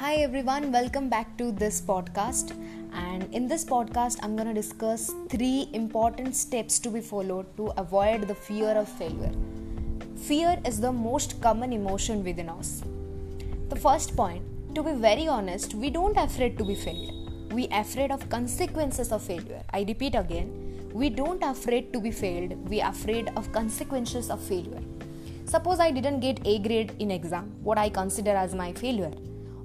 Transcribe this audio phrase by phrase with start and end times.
[0.00, 2.52] Hi everyone, welcome back to this podcast.
[2.92, 7.72] And in this podcast, I'm going to discuss three important steps to be followed to
[7.76, 9.32] avoid the fear of failure.
[10.14, 12.84] Fear is the most common emotion within us.
[13.70, 14.44] The first point,
[14.76, 17.52] to be very honest, we don't afraid to be failed.
[17.52, 19.64] We afraid of consequences of failure.
[19.70, 22.52] I repeat again, we don't afraid to be failed.
[22.68, 24.84] We afraid of consequences of failure.
[25.46, 29.10] Suppose I didn't get A grade in exam, what I consider as my failure.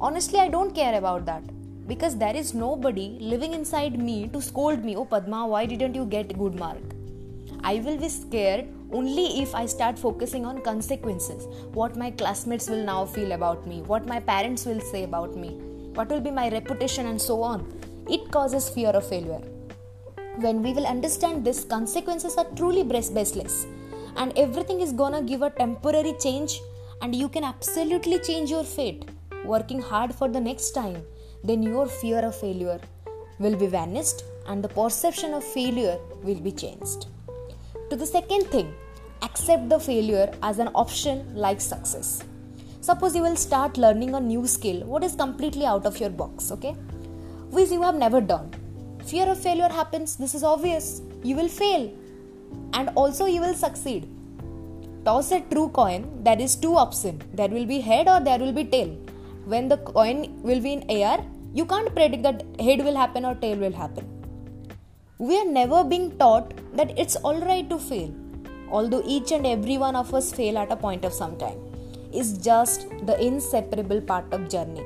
[0.00, 1.42] Honestly, I don't care about that
[1.86, 6.06] because there is nobody living inside me to scold me, Oh Padma, why didn't you
[6.06, 6.78] get good mark?
[7.62, 11.44] I will be scared only if I start focusing on consequences.
[11.74, 15.50] What my classmates will now feel about me, what my parents will say about me,
[15.92, 17.70] what will be my reputation, and so on.
[18.08, 19.42] It causes fear of failure.
[20.36, 23.66] When we will understand this, consequences are truly baseless
[24.16, 26.58] and everything is gonna give a temporary change
[27.02, 29.04] and you can absolutely change your fate
[29.44, 31.02] working hard for the next time
[31.44, 32.80] then your fear of failure
[33.38, 37.06] will be vanished and the perception of failure will be changed
[37.90, 38.72] to the second thing
[39.22, 42.24] accept the failure as an option like success
[42.80, 46.50] suppose you will start learning a new skill what is completely out of your box
[46.50, 46.72] okay
[47.56, 48.50] which you have never done
[49.04, 51.90] fear of failure happens this is obvious you will fail
[52.74, 54.08] and also you will succeed.
[55.04, 57.22] Toss a true coin, there is two options.
[57.32, 58.96] There will be head or there will be tail
[59.45, 61.17] When the coin will be in air,
[61.53, 64.07] you can't predict that head will happen or tail will happen.
[65.19, 68.11] We are never being taught that it's alright to fail,
[68.71, 71.61] although each and every one of us fail at a point of some time.
[72.13, 74.85] Is just the inseparable part of journey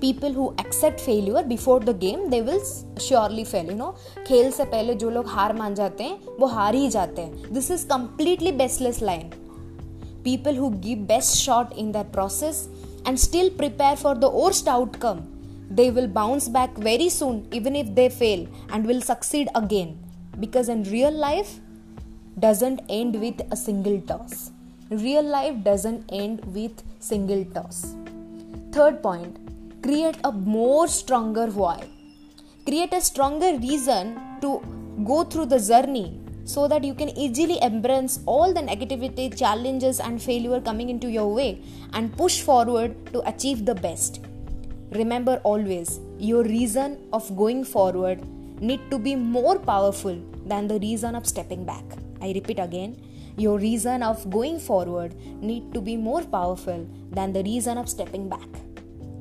[0.00, 2.58] people who accept failure before the game they will
[3.02, 3.90] surely fail you know
[4.26, 7.70] खेल से पहले जो लोग हार मान जाते हैं वो हार ही जाते हैं this
[7.70, 9.30] is completely बेस्टलेस line
[10.24, 12.68] people who give best shot in that process
[13.05, 15.27] and still prepare for the worst outcome.
[15.69, 19.99] They will bounce back very soon, even if they fail, and will succeed again.
[20.39, 21.59] Because in real life,
[22.39, 24.51] doesn't end with a single toss.
[24.89, 27.95] Real life doesn't end with single toss.
[28.71, 29.37] Third point,
[29.83, 31.87] create a more stronger why.
[32.65, 34.61] Create a stronger reason to
[35.05, 36.19] go through the journey
[36.53, 41.31] so that you can easily embrace all the negativity challenges and failure coming into your
[41.33, 41.61] way
[41.93, 44.21] and push forward to achieve the best.
[44.91, 48.25] Remember always your reason of going forward
[48.59, 51.83] need to be more powerful than the reason of stepping back.
[52.21, 52.97] I repeat again
[53.37, 58.27] your reason of going forward need to be more powerful than the reason of stepping
[58.27, 58.49] back.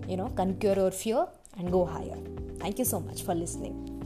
[0.08, 1.26] You know conquer your fear
[1.58, 2.18] and go higher.
[2.58, 3.97] Thank you so much for listening